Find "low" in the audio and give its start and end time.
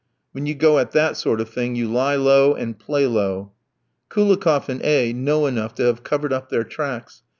2.15-2.55, 3.05-3.51